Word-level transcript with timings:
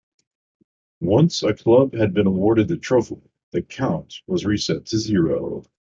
Once 0.99 1.43
a 1.43 1.53
club 1.53 1.93
had 1.93 2.11
been 2.11 2.25
awarded 2.25 2.67
the 2.67 2.75
trophy, 2.75 3.21
the 3.51 3.61
count 3.61 4.23
was 4.25 4.47
reset 4.47 4.83
to 4.87 4.97
zero. 4.97 5.63